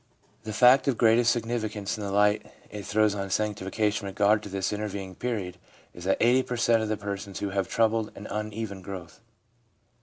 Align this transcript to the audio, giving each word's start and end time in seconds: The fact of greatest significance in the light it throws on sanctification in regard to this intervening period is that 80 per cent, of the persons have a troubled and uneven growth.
The 0.45 0.51
fact 0.51 0.87
of 0.87 0.97
greatest 0.97 1.31
significance 1.31 1.95
in 1.95 2.03
the 2.03 2.11
light 2.11 2.51
it 2.71 2.87
throws 2.87 3.13
on 3.13 3.29
sanctification 3.29 4.07
in 4.07 4.13
regard 4.13 4.41
to 4.41 4.49
this 4.49 4.73
intervening 4.73 5.13
period 5.13 5.59
is 5.93 6.05
that 6.05 6.17
80 6.19 6.41
per 6.41 6.57
cent, 6.57 6.81
of 6.81 6.89
the 6.89 6.97
persons 6.97 7.37
have 7.39 7.55
a 7.67 7.69
troubled 7.69 8.11
and 8.15 8.25
uneven 8.31 8.81
growth. 8.81 9.21